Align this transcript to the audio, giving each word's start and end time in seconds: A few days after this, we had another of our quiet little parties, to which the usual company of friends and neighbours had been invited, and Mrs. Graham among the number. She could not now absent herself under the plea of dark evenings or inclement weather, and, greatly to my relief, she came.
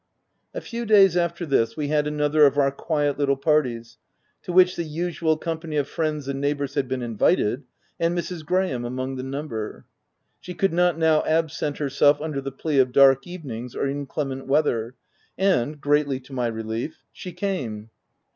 A 0.55 0.61
few 0.61 0.87
days 0.87 1.15
after 1.15 1.45
this, 1.45 1.77
we 1.77 1.89
had 1.89 2.07
another 2.07 2.47
of 2.47 2.57
our 2.57 2.71
quiet 2.71 3.19
little 3.19 3.37
parties, 3.37 3.99
to 4.41 4.51
which 4.51 4.75
the 4.75 4.83
usual 4.83 5.37
company 5.37 5.75
of 5.77 5.87
friends 5.87 6.27
and 6.27 6.41
neighbours 6.41 6.73
had 6.73 6.87
been 6.87 7.03
invited, 7.03 7.65
and 7.99 8.17
Mrs. 8.17 8.43
Graham 8.43 8.83
among 8.83 9.17
the 9.17 9.21
number. 9.21 9.85
She 10.39 10.55
could 10.55 10.73
not 10.73 10.97
now 10.97 11.23
absent 11.25 11.77
herself 11.77 12.19
under 12.19 12.41
the 12.41 12.51
plea 12.51 12.79
of 12.79 12.91
dark 12.91 13.27
evenings 13.27 13.75
or 13.75 13.87
inclement 13.87 14.47
weather, 14.47 14.95
and, 15.37 15.79
greatly 15.79 16.19
to 16.21 16.33
my 16.33 16.47
relief, 16.47 17.03
she 17.13 17.31
came. 17.31 17.91